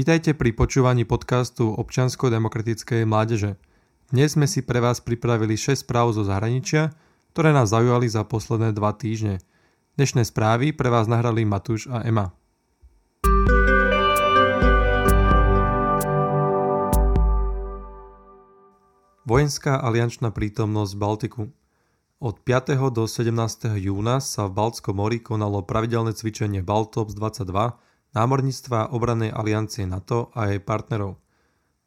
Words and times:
Vítajte 0.00 0.32
pri 0.32 0.56
počúvaní 0.56 1.04
podcastu 1.04 1.76
občiansko-demokratickej 1.76 3.04
mládeže. 3.04 3.60
Dnes 4.08 4.32
sme 4.32 4.48
si 4.48 4.64
pre 4.64 4.80
vás 4.80 4.96
pripravili 4.96 5.60
6 5.60 5.84
správ 5.84 6.16
zo 6.16 6.24
zahraničia, 6.24 6.96
ktoré 7.36 7.52
nás 7.52 7.68
zaujali 7.68 8.08
za 8.08 8.24
posledné 8.24 8.72
2 8.72 8.80
týždne. 8.96 9.44
Dnešné 10.00 10.24
správy 10.24 10.72
pre 10.72 10.88
vás 10.88 11.04
nahrali 11.04 11.44
Matúš 11.44 11.84
a 11.92 12.00
Ema. 12.00 12.32
Vojenská 19.28 19.84
aliančná 19.84 20.32
prítomnosť 20.32 20.96
v 20.96 21.00
Baltiku 21.04 21.42
Od 22.24 22.40
5. 22.40 22.88
do 22.88 23.04
17. 23.04 23.36
júna 23.76 24.24
sa 24.24 24.48
v 24.48 24.64
Baltskom 24.64 24.96
mori 24.96 25.20
konalo 25.20 25.60
pravidelné 25.60 26.16
cvičenie 26.16 26.64
Baltops 26.64 27.12
22 27.12 27.89
námorníctva 28.14 28.90
obranej 28.90 29.30
aliancie 29.30 29.86
NATO 29.86 30.34
a 30.34 30.50
jej 30.50 30.60
partnerov. 30.62 31.18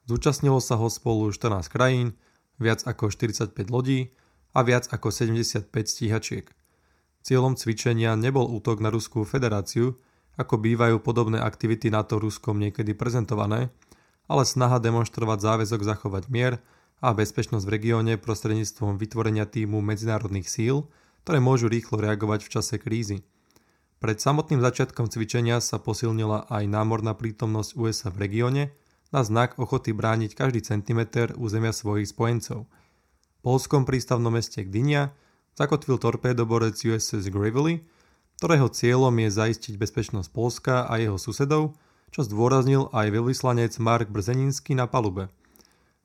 Zúčastnilo 0.08 0.60
sa 0.60 0.76
ho 0.76 0.88
spolu 0.92 1.32
14 1.32 1.68
krajín, 1.72 2.16
viac 2.60 2.84
ako 2.84 3.12
45 3.12 3.56
lodí 3.72 4.12
a 4.52 4.64
viac 4.64 4.88
ako 4.92 5.12
75 5.12 5.72
stíhačiek. 5.72 6.46
Cieľom 7.24 7.56
cvičenia 7.56 8.20
nebol 8.20 8.52
útok 8.52 8.84
na 8.84 8.92
Ruskú 8.92 9.24
federáciu, 9.24 9.96
ako 10.36 10.60
bývajú 10.60 11.00
podobné 11.00 11.40
aktivity 11.40 11.88
NATO 11.88 12.20
Ruskom 12.20 12.60
niekedy 12.60 12.92
prezentované, 12.98 13.72
ale 14.28 14.44
snaha 14.44 14.82
demonstrovať 14.84 15.40
záväzok 15.40 15.82
zachovať 15.88 16.24
mier 16.28 16.60
a 17.04 17.12
bezpečnosť 17.12 17.64
v 17.68 17.74
regióne 17.76 18.14
prostredníctvom 18.20 19.00
vytvorenia 19.00 19.48
týmu 19.48 19.80
medzinárodných 19.84 20.48
síl, 20.48 20.88
ktoré 21.24 21.40
môžu 21.40 21.72
rýchlo 21.72 22.00
reagovať 22.00 22.48
v 22.48 22.52
čase 22.52 22.76
krízy. 22.80 23.24
Pred 24.04 24.20
samotným 24.20 24.60
začiatkom 24.60 25.08
cvičenia 25.08 25.64
sa 25.64 25.80
posilnila 25.80 26.52
aj 26.52 26.68
námorná 26.68 27.16
prítomnosť 27.16 27.80
USA 27.80 28.12
v 28.12 28.28
regióne 28.28 28.64
na 29.16 29.24
znak 29.24 29.56
ochoty 29.56 29.96
brániť 29.96 30.36
každý 30.36 30.60
centimeter 30.60 31.32
územia 31.40 31.72
svojich 31.72 32.12
spojencov. 32.12 32.68
V 32.68 33.40
polskom 33.40 33.88
prístavnom 33.88 34.36
meste 34.36 34.68
Gdynia 34.68 35.16
zakotvil 35.56 36.04
torpédoborec 36.04 36.76
USS 36.76 37.32
Gravely, 37.32 37.80
ktorého 38.44 38.68
cieľom 38.68 39.16
je 39.24 39.30
zaistiť 39.32 39.80
bezpečnosť 39.80 40.28
Polska 40.36 40.84
a 40.84 41.00
jeho 41.00 41.16
susedov, 41.16 41.80
čo 42.12 42.28
zdôraznil 42.28 42.92
aj 42.92 43.08
veľvyslanec 43.08 43.72
Mark 43.80 44.12
Brzeninský 44.12 44.76
na 44.76 44.84
palube– 44.84 45.32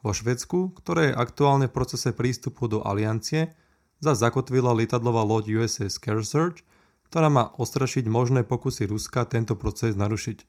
vo 0.03 0.15
Švedsku, 0.15 0.79
ktoré 0.79 1.11
je 1.11 1.19
aktuálne 1.19 1.67
v 1.67 1.75
procese 1.75 2.15
prístupu 2.15 2.71
do 2.71 2.87
aliancie, 2.87 3.51
za 3.99 4.15
zakotvila 4.15 4.71
lietadlová 4.71 5.27
loď 5.27 5.59
USS 5.59 5.99
Kearsarge, 5.99 6.63
ktorá 7.09 7.33
má 7.33 7.45
ostrašiť 7.57 8.05
možné 8.05 8.45
pokusy 8.45 8.85
Ruska 8.85 9.25
tento 9.25 9.57
proces 9.57 9.97
narušiť. 9.97 10.45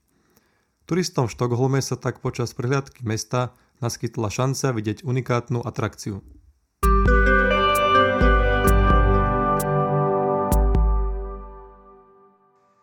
Turistom 0.84 1.30
v 1.30 1.34
Štokholme 1.38 1.80
sa 1.80 1.96
tak 1.96 2.20
počas 2.20 2.52
prehliadky 2.52 3.08
mesta 3.08 3.56
naskytla 3.80 4.28
šanca 4.28 4.76
vidieť 4.76 5.08
unikátnu 5.08 5.64
atrakciu. 5.64 6.20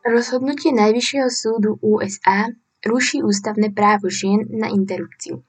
Rozhodnutie 0.06 0.70
Najvyššieho 0.72 1.28
súdu 1.28 1.76
USA 1.82 2.48
ruší 2.86 3.20
ústavné 3.26 3.74
právo 3.74 4.06
žien 4.06 4.46
na 4.54 4.70
interrupciu. 4.70 5.42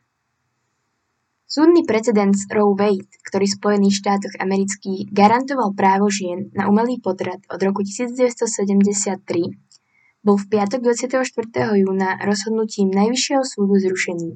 Súdny 1.47 1.87
precedens 1.87 2.43
Roe 2.51 2.75
Wade, 2.75 3.07
ktorý 3.23 3.47
v 3.47 3.55
Spojených 3.55 4.03
štátoch 4.03 4.35
amerických 4.35 5.15
garantoval 5.15 5.71
právo 5.79 6.11
žien 6.11 6.51
na 6.51 6.67
umelý 6.67 6.99
potrat 6.99 7.39
od 7.47 7.55
roku 7.63 7.87
1973, 7.87 9.55
bol 10.27 10.35
v 10.35 10.45
piatok 10.51 10.83
24. 10.83 11.23
júna 11.79 12.19
rozhodnutím 12.19 12.91
Najvyššieho 12.91 13.47
súdu 13.47 13.79
zrušený. 13.79 14.35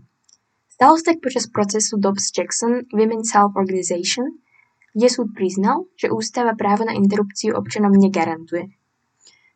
Stalo 0.71 0.95
sa 0.95 1.11
tak 1.11 1.19
počas 1.19 1.51
procesu 1.51 1.99
Dobbs-Jackson 1.99 2.87
Women's 2.95 3.35
Health 3.35 3.59
Organization, 3.59 4.39
kde 4.95 5.11
súd 5.11 5.35
priznal, 5.35 5.91
že 5.99 6.15
ústava 6.15 6.55
právo 6.55 6.87
na 6.87 6.95
interrupciu 6.95 7.59
občanom 7.59 7.91
negarantuje. 7.91 8.71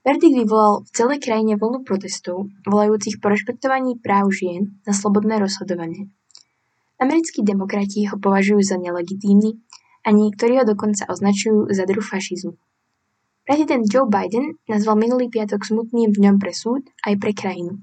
Verdikt 0.04 0.36
vyvolal 0.44 0.84
v 0.84 0.92
celej 0.92 1.24
krajine 1.24 1.56
vlnu 1.56 1.88
protestov, 1.88 2.52
volajúcich 2.68 3.24
po 3.24 3.32
rešpektovaní 3.32 3.96
práv 4.04 4.28
žien 4.36 4.76
na 4.84 4.92
slobodné 4.92 5.40
rozhodovanie. 5.40 6.12
Americkí 6.96 7.44
demokrati 7.44 8.08
ho 8.08 8.16
považujú 8.16 8.64
za 8.64 8.80
nelegitímny 8.80 9.60
a 10.06 10.16
niektorí 10.16 10.62
ho 10.62 10.66
dokonca 10.66 11.10
označujú 11.12 11.68
za 11.74 11.84
druh 11.84 12.04
fašizmu. 12.04 12.56
Prezident 13.46 13.86
Joe 13.86 14.10
Biden 14.10 14.58
nazval 14.66 14.98
minulý 14.98 15.30
piatok 15.30 15.62
smutným 15.62 16.16
dňom 16.16 16.42
pre 16.42 16.50
súd 16.56 16.88
aj 17.06 17.14
pre 17.22 17.36
krajinu 17.36 17.78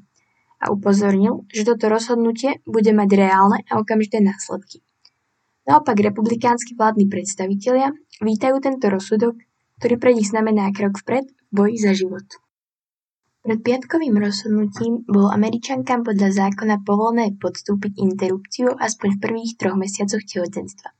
a 0.62 0.70
upozornil, 0.70 1.42
že 1.50 1.66
toto 1.66 1.90
rozhodnutie 1.90 2.62
bude 2.62 2.94
mať 2.94 3.10
reálne 3.18 3.58
a 3.66 3.82
okamžité 3.82 4.22
následky. 4.22 4.78
Naopak 5.66 5.98
republikánsky 5.98 6.74
vládni 6.74 7.06
predstavitelia 7.10 7.90
vítajú 8.22 8.58
tento 8.62 8.86
rozsudok, 8.90 9.38
ktorý 9.78 9.94
pre 9.98 10.10
nich 10.14 10.30
znamená 10.30 10.70
krok 10.70 10.98
vpred 11.02 11.26
v 11.30 11.52
boji 11.54 11.76
za 11.78 11.92
život. 11.94 12.26
Pred 13.42 13.58
piatkovým 13.58 14.22
rozhodnutím 14.22 15.02
bolo 15.02 15.26
Američankám 15.26 16.06
podľa 16.06 16.30
zákona 16.30 16.86
povolené 16.86 17.34
podstúpiť 17.34 17.98
interrupciu 17.98 18.70
aspoň 18.70 19.18
v 19.18 19.22
prvých 19.22 19.52
troch 19.58 19.74
mesiacoch 19.74 20.22
tehotenstva. 20.22 20.94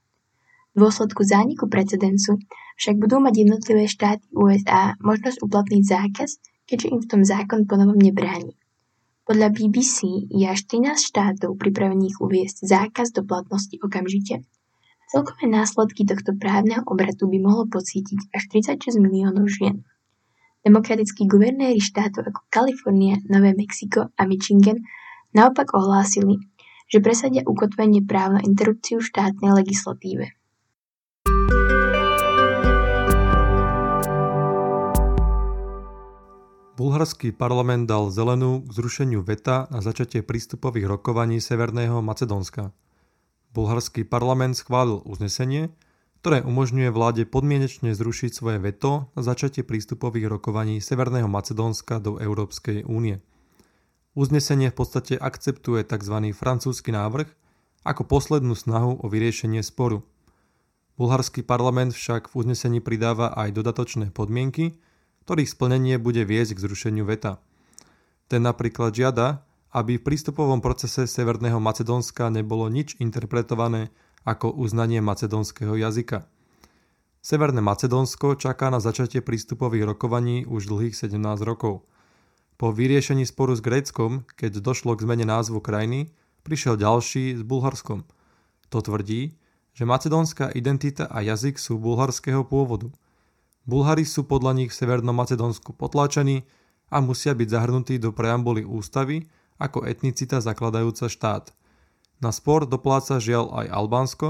V 0.74 0.76
dôsledku 0.82 1.22
zániku 1.22 1.70
precedencu 1.70 2.42
však 2.82 2.98
budú 2.98 3.22
mať 3.22 3.46
jednotlivé 3.46 3.86
štáty 3.86 4.26
USA 4.34 4.98
možnosť 4.98 5.38
uplatniť 5.38 5.82
zákaz, 5.86 6.30
keďže 6.66 6.90
im 6.90 6.98
v 6.98 7.10
tom 7.14 7.22
zákon 7.22 7.62
ponovom 7.62 7.94
nebráni. 7.94 8.58
Podľa 9.22 9.54
BBC 9.54 10.26
je 10.26 10.42
až 10.42 10.66
13 10.66 10.98
štátov 10.98 11.54
pripravených 11.62 12.18
uviesť 12.18 12.66
zákaz 12.66 13.14
do 13.14 13.22
platnosti 13.22 13.78
okamžite. 13.78 14.42
Celkové 15.14 15.46
následky 15.46 16.02
tohto 16.02 16.34
právneho 16.34 16.82
obratu 16.90 17.30
by 17.30 17.38
mohlo 17.38 17.70
pocítiť 17.70 18.34
až 18.34 18.42
36 18.50 18.98
miliónov 18.98 19.46
žien. 19.46 19.86
Demokratickí 20.62 21.26
guvernéri 21.26 21.82
štátov 21.82 22.22
ako 22.30 22.40
Kalifornia, 22.46 23.18
Nové 23.26 23.50
Mexiko 23.50 24.14
a 24.14 24.22
Michigan 24.30 24.78
naopak 25.34 25.74
ohlásili, 25.74 26.38
že 26.86 27.02
presadia 27.02 27.42
ukotvenie 27.42 28.06
práv 28.06 28.38
na 28.38 28.40
interrupciu 28.46 29.02
v 29.02 29.08
štátnej 29.10 29.58
legislatíve. 29.58 30.38
Bulharský 36.78 37.34
parlament 37.34 37.90
dal 37.90 38.14
zelenú 38.14 38.62
k 38.62 38.70
zrušeniu 38.70 39.26
veta 39.26 39.66
na 39.66 39.82
začatie 39.82 40.22
prístupových 40.22 40.86
rokovaní 40.86 41.42
Severného 41.42 41.98
Macedónska. 42.06 42.70
Bulharský 43.50 44.06
parlament 44.06 44.54
schválil 44.54 45.02
uznesenie, 45.10 45.74
ktoré 46.22 46.38
umožňuje 46.46 46.94
vláde 46.94 47.26
podmienečne 47.26 47.98
zrušiť 47.98 48.30
svoje 48.30 48.62
veto 48.62 49.10
na 49.18 49.26
začatie 49.26 49.66
prístupových 49.66 50.30
rokovaní 50.30 50.78
Severného 50.78 51.26
Macedónska 51.26 51.98
do 51.98 52.22
Európskej 52.22 52.86
únie. 52.86 53.18
Uznesenie 54.14 54.70
v 54.70 54.76
podstate 54.78 55.18
akceptuje 55.18 55.82
tzv. 55.82 56.30
francúzsky 56.30 56.94
návrh 56.94 57.26
ako 57.82 58.06
poslednú 58.06 58.54
snahu 58.54 59.02
o 59.02 59.06
vyriešenie 59.10 59.66
sporu. 59.66 60.06
Bulharský 60.94 61.42
parlament 61.42 61.90
však 61.90 62.30
v 62.30 62.38
uznesení 62.38 62.78
pridáva 62.78 63.34
aj 63.34 63.58
dodatočné 63.58 64.14
podmienky, 64.14 64.78
ktorých 65.26 65.50
splnenie 65.50 65.98
bude 65.98 66.22
viesť 66.22 66.54
k 66.54 66.62
zrušeniu 66.70 67.02
veta. 67.02 67.42
Ten 68.30 68.46
napríklad 68.46 68.94
žiada, 68.94 69.42
aby 69.74 69.98
v 69.98 70.06
prístupovom 70.06 70.62
procese 70.62 71.10
Severného 71.10 71.58
Macedónska 71.58 72.30
nebolo 72.30 72.70
nič 72.70 72.94
interpretované 73.02 73.90
ako 74.22 74.54
uznanie 74.54 75.02
macedónskeho 75.02 75.74
jazyka. 75.74 76.26
Severné 77.22 77.62
Macedónsko 77.62 78.34
čaká 78.34 78.66
na 78.66 78.82
začatie 78.82 79.22
prístupových 79.22 79.94
rokovaní 79.94 80.42
už 80.42 80.66
dlhých 80.66 80.98
17 80.98 81.22
rokov. 81.46 81.86
Po 82.58 82.74
vyriešení 82.74 83.22
sporu 83.22 83.54
s 83.54 83.62
Gréckom, 83.62 84.26
keď 84.34 84.58
došlo 84.58 84.98
k 84.98 85.06
zmene 85.06 85.26
názvu 85.26 85.62
krajiny, 85.62 86.10
prišiel 86.42 86.74
ďalší 86.74 87.38
s 87.38 87.42
Bulharskom. 87.46 88.02
To 88.74 88.78
tvrdí, 88.82 89.38
že 89.70 89.86
macedónska 89.86 90.50
identita 90.58 91.06
a 91.06 91.22
jazyk 91.22 91.62
sú 91.62 91.78
bulharského 91.78 92.42
pôvodu. 92.42 92.90
Bulhari 93.62 94.02
sú 94.02 94.26
podľa 94.26 94.58
nich 94.58 94.74
v 94.74 94.78
Severnom 94.82 95.14
Macedónsku 95.14 95.78
potlačení 95.78 96.42
a 96.90 96.98
musia 96.98 97.38
byť 97.38 97.48
zahrnutí 97.54 98.02
do 98.02 98.10
preambuly 98.10 98.66
ústavy 98.66 99.30
ako 99.62 99.86
etnicita 99.86 100.42
zakladajúca 100.42 101.06
štát– 101.06 101.54
na 102.22 102.30
spor 102.30 102.70
dopláca 102.70 103.18
žiaľ 103.18 103.50
aj 103.50 103.66
Albánsko, 103.74 104.28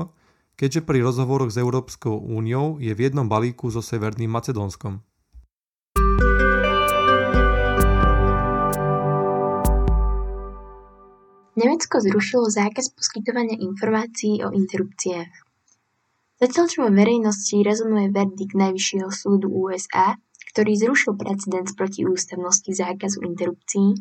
keďže 0.56 0.80
pri 0.88 1.04
rozhovoroch 1.04 1.52
s 1.52 1.60
Európskou 1.60 2.16
úniou 2.16 2.80
je 2.80 2.88
v 2.96 3.12
jednom 3.12 3.28
balíku 3.28 3.68
so 3.68 3.84
Severným 3.84 4.32
Macedónskom. 4.32 5.04
Nemecko 11.52 12.00
zrušilo 12.00 12.48
zákaz 12.48 12.96
poskytovania 12.96 13.60
informácií 13.60 14.40
o 14.40 14.48
interrupciách. 14.56 15.32
Zatiaľ 16.40 16.66
čo 16.72 16.78
vo 16.88 16.90
verejnosti 16.90 17.60
rezonuje 17.60 18.08
verdikt 18.08 18.56
Najvyššieho 18.56 19.12
súdu 19.12 19.52
USA, 19.52 20.16
ktorý 20.56 20.72
zrušil 20.80 21.12
precedens 21.20 21.76
proti 21.76 22.08
ústavnosti 22.08 22.72
zákazu 22.72 23.20
interrupcií, 23.20 23.94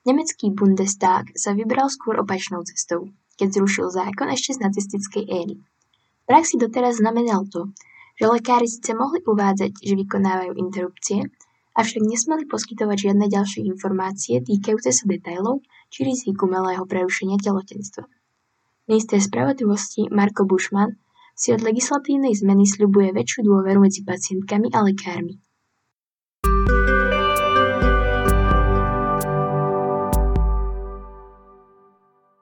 Nemecký 0.00 0.48
Bundestag 0.56 1.28
sa 1.36 1.52
vybral 1.52 1.92
skôr 1.92 2.16
opačnou 2.16 2.64
cestou, 2.64 3.12
keď 3.40 3.48
zrušil 3.56 3.88
zákon 3.88 4.28
ešte 4.28 4.60
z 4.60 4.68
nacistickej 4.68 5.24
éry. 5.24 5.56
V 5.56 6.24
praxi 6.28 6.60
doteraz 6.60 7.00
znamenal 7.00 7.48
to, 7.48 7.72
že 8.20 8.28
lekári 8.28 8.68
síce 8.68 8.92
mohli 8.92 9.24
uvádzať, 9.24 9.80
že 9.80 9.94
vykonávajú 9.96 10.52
interrupcie, 10.60 11.24
avšak 11.72 12.04
nesmeli 12.04 12.44
poskytovať 12.44 12.96
žiadne 13.08 13.26
ďalšie 13.32 13.64
informácie 13.64 14.44
týkajúce 14.44 14.92
sa 14.92 15.04
detailov 15.08 15.64
či 15.88 16.04
rizik 16.04 16.36
umelého 16.44 16.84
prerušenia 16.84 17.40
tehotenstva. 17.40 18.04
Minister 18.84 19.24
spravodlivosti 19.24 20.12
Marko 20.12 20.44
Bušman 20.44 21.00
si 21.32 21.56
od 21.56 21.64
legislatívnej 21.64 22.36
zmeny 22.36 22.68
sľubuje 22.68 23.16
väčšiu 23.16 23.48
dôveru 23.48 23.80
medzi 23.80 24.04
pacientkami 24.04 24.68
a 24.76 24.84
lekármi. 24.84 25.40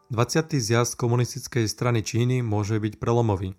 Dvaciatý 0.09 0.57
zjazd 0.61 0.97
komunistickej 0.97 1.69
strany 1.69 2.01
Číny 2.01 2.41
môže 2.41 2.81
byť 2.81 2.97
prelomový. 2.97 3.57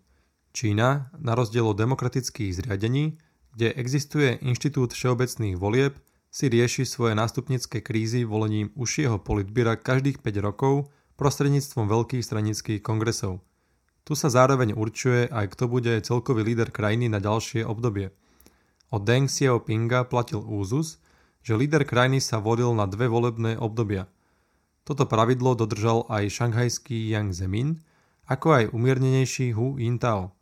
Čína, 0.53 1.13
na 1.17 1.37
rozdiel 1.37 1.65
od 1.69 1.77
demokratických 1.77 2.57
zriadení, 2.57 3.21
kde 3.53 3.73
existuje 3.77 4.41
inštitút 4.41 4.97
všeobecných 4.97 5.57
volieb, 5.57 5.97
si 6.33 6.49
rieši 6.49 6.85
svoje 6.85 7.13
nástupnické 7.13 7.81
krízy 7.85 8.25
volením 8.25 8.73
užšieho 8.73 9.21
politbíra 9.21 9.77
každých 9.77 10.21
5 10.25 10.45
rokov 10.45 10.89
prostredníctvom 11.17 11.85
veľkých 11.85 12.25
stranických 12.25 12.81
kongresov– 12.81 13.41
tu 14.09 14.17
sa 14.17 14.25
zároveň 14.25 14.73
určuje 14.73 15.29
aj 15.29 15.53
kto 15.53 15.69
bude 15.69 15.93
celkový 16.01 16.41
líder 16.41 16.73
krajiny 16.73 17.13
na 17.13 17.21
ďalšie 17.21 17.61
obdobie. 17.61 18.09
Od 18.89 19.05
Deng 19.05 19.29
Xiaopinga 19.29 20.09
platil 20.09 20.41
úzus, 20.41 20.97
že 21.45 21.53
líder 21.53 21.85
krajiny 21.85 22.17
sa 22.17 22.41
volil 22.41 22.73
na 22.73 22.89
dve 22.89 23.05
volebné 23.05 23.61
obdobia. 23.61 24.09
Toto 24.89 25.05
pravidlo 25.05 25.53
dodržal 25.53 26.09
aj 26.09 26.33
šanghajský 26.33 27.13
Yang 27.13 27.45
Zemin, 27.45 27.69
ako 28.25 28.57
aj 28.57 28.63
umiernenejší 28.73 29.53
Hu 29.53 29.77
Jintao. 29.77 30.33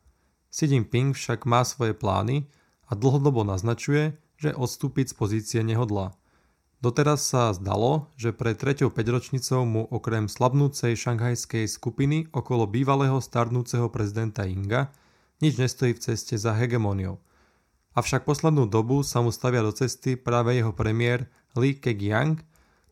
Xi 0.47 0.71
Jinping 0.71 1.11
však 1.11 1.43
má 1.43 1.67
svoje 1.67 1.91
plány 1.91 2.47
a 2.87 2.95
dlhodobo 2.95 3.43
naznačuje, 3.43 4.15
že 4.39 4.55
odstúpiť 4.55 5.11
z 5.11 5.15
pozície 5.19 5.59
nehodlá. 5.67 6.15
Doteraz 6.79 7.27
sa 7.27 7.51
zdalo, 7.51 8.07
že 8.15 8.31
pre 8.31 8.55
treťou 8.55 8.87
päťročnicou 8.87 9.67
mu 9.67 9.83
okrem 9.91 10.31
slabnúcej 10.31 10.95
šanghajskej 10.95 11.67
skupiny 11.67 12.31
okolo 12.31 12.71
bývalého 12.71 13.19
starnúceho 13.19 13.91
prezidenta 13.91 14.47
Inga 14.47 14.95
nič 15.43 15.59
nestojí 15.59 15.91
v 15.91 16.07
ceste 16.07 16.39
za 16.39 16.55
hegemóniou. 16.55 17.19
Avšak 17.99 18.23
poslednú 18.23 18.63
dobu 18.63 19.03
sa 19.03 19.19
mu 19.19 19.35
stavia 19.35 19.59
do 19.59 19.75
cesty 19.75 20.15
práve 20.15 20.55
jeho 20.55 20.71
premiér 20.71 21.27
Li 21.59 21.75
Keqiang, 21.75 22.39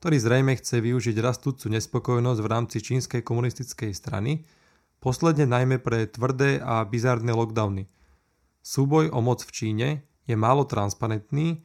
ktorý 0.02 0.18
zrejme 0.20 0.54
chce 0.58 0.82
využiť 0.82 1.16
rastúcu 1.22 1.72
nespokojnosť 1.72 2.40
v 2.42 2.52
rámci 2.52 2.78
čínskej 2.82 3.22
komunistickej 3.24 3.92
strany, 3.96 4.44
posledne 5.00 5.46
najmä 5.48 5.80
pre 5.80 6.10
tvrdé 6.10 6.60
a 6.60 6.84
bizárne 6.84 7.32
lockdowny. 7.32 7.88
Súboj 8.66 9.14
o 9.14 9.20
moc 9.22 9.46
v 9.46 9.52
Číne 9.52 9.88
je 10.26 10.34
málo 10.34 10.66
transparentný 10.66 11.62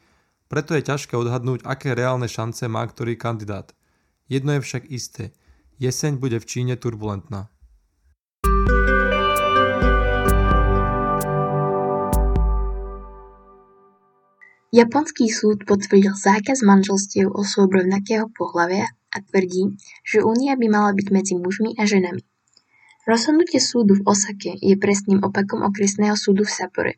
preto 0.50 0.74
je 0.74 0.82
ťažké 0.82 1.14
odhadnúť, 1.14 1.62
aké 1.62 1.94
reálne 1.94 2.26
šance 2.26 2.66
má 2.66 2.82
ktorý 2.82 3.14
kandidát. 3.14 3.70
Jedno 4.26 4.58
je 4.58 4.66
však 4.66 4.90
isté. 4.90 5.30
Jeseň 5.78 6.18
bude 6.18 6.42
v 6.42 6.48
Číne 6.50 6.74
turbulentná. 6.74 7.46
Japonský 14.70 15.26
súd 15.26 15.66
potvrdil 15.66 16.14
zákaz 16.14 16.62
manželstiev 16.62 17.26
osôb 17.34 17.74
rovnakého 17.74 18.30
pohľavia 18.30 18.86
a 19.10 19.16
tvrdí, 19.18 19.74
že 20.06 20.22
únia 20.22 20.54
by 20.54 20.70
mala 20.70 20.94
byť 20.94 21.10
medzi 21.10 21.34
mužmi 21.34 21.74
a 21.74 21.90
ženami. 21.90 22.22
Rozhodnutie 23.02 23.58
súdu 23.58 23.98
v 23.98 24.06
Osake 24.06 24.54
je 24.62 24.78
presným 24.78 25.26
opakom 25.26 25.66
okresného 25.66 26.14
súdu 26.14 26.46
v 26.46 26.54
Sapore, 26.54 26.92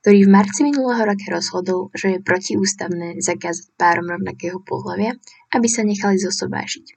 ktorý 0.00 0.24
v 0.24 0.32
marci 0.32 0.64
minulého 0.64 1.04
roka 1.04 1.28
rozhodol, 1.28 1.92
že 1.92 2.16
je 2.16 2.24
protiústavné 2.24 3.20
zakázať 3.20 3.76
párom 3.76 4.08
rovnakého 4.08 4.64
pohľavia, 4.64 5.20
aby 5.52 5.68
sa 5.68 5.84
nechali 5.84 6.16
zosobášiť. 6.16 6.96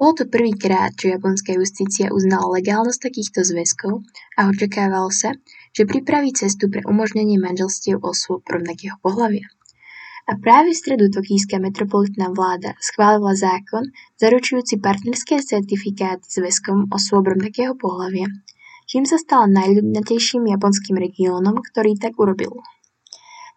Bolo 0.00 0.12
to 0.16 0.24
prvýkrát, 0.24 0.96
čo 0.96 1.12
japonská 1.12 1.52
justícia 1.52 2.08
uznala 2.16 2.48
legálnosť 2.48 3.12
takýchto 3.12 3.44
zväzkov 3.44 4.08
a 4.40 4.48
očakávalo 4.48 5.12
sa, 5.12 5.36
že 5.76 5.84
pripraví 5.84 6.32
cestu 6.32 6.72
pre 6.72 6.80
umožnenie 6.88 7.36
manželstiev 7.36 8.00
osôb 8.00 8.40
rovnakého 8.48 8.96
pohľavia. 9.04 9.52
A 10.26 10.34
práve 10.34 10.74
v 10.74 10.80
stredu 10.82 11.06
tokijská 11.06 11.62
metropolitná 11.62 12.34
vláda 12.34 12.74
schválila 12.82 13.38
zákon 13.38 13.94
zaručujúci 14.18 14.82
partnerské 14.82 15.38
certifikáty 15.38 16.26
zväzkom 16.26 16.90
osôb 16.90 17.30
rovnakého 17.30 17.78
pohľavia, 17.78 18.26
čím 18.90 19.06
sa 19.06 19.22
stala 19.22 19.46
najľudnatejším 19.46 20.50
japonským 20.50 20.98
regiónom, 20.98 21.62
ktorý 21.62 21.94
tak 21.94 22.18
urobil. 22.18 22.58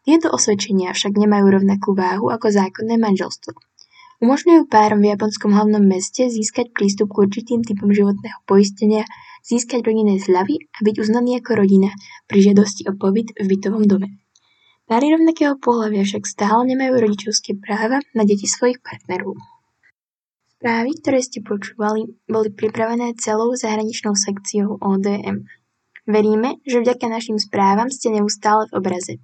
Tieto 0.05 0.29
osvedčenia 0.29 0.93
však 0.93 1.17
nemajú 1.17 1.57
rovnakú 1.57 1.97
váhu 1.97 2.29
ako 2.29 2.53
zákonné 2.53 3.01
manželstvo. 3.01 3.57
Umožňujú 4.21 4.69
párom 4.69 5.01
v 5.01 5.17
japonskom 5.17 5.49
hlavnom 5.49 5.81
meste 5.81 6.29
získať 6.29 6.69
prístup 6.69 7.17
k 7.17 7.25
určitým 7.25 7.65
typom 7.65 7.89
životného 7.89 8.45
poistenia, 8.45 9.09
získať 9.41 9.81
rodinné 9.81 10.21
zľavy 10.21 10.69
a 10.69 10.77
byť 10.85 10.95
uznaný 11.01 11.41
ako 11.41 11.65
rodina 11.65 11.89
pri 12.29 12.51
žiadosti 12.51 12.85
o 12.85 12.93
pobyt 12.93 13.33
v 13.41 13.57
bytovom 13.57 13.89
dome. 13.89 14.21
Páry 14.89 15.13
rovnakého 15.13 15.53
pohľavia 15.61 16.01
však 16.01 16.25
stále 16.25 16.65
nemajú 16.73 16.97
rodičovské 16.97 17.61
práva 17.61 18.01
na 18.17 18.25
deti 18.25 18.49
svojich 18.49 18.81
partnerov. 18.81 19.37
Správy, 20.57 20.97
ktoré 20.97 21.21
ste 21.21 21.45
počúvali, 21.45 22.09
boli 22.25 22.49
pripravené 22.49 23.13
celou 23.21 23.53
zahraničnou 23.53 24.17
sekciou 24.17 24.81
ODM. 24.81 25.45
Veríme, 26.09 26.57
že 26.65 26.81
vďaka 26.81 27.05
našim 27.05 27.37
správam 27.37 27.93
ste 27.93 28.09
neustále 28.09 28.65
v 28.73 28.81
obraze. 28.81 29.21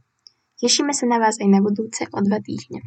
Tešíme 0.62 0.94
sa 0.94 1.10
na 1.10 1.18
vás 1.18 1.42
aj 1.42 1.50
na 1.50 1.66
budúce 1.66 2.06
o 2.14 2.20
dva 2.22 2.38
týždne. 2.46 2.86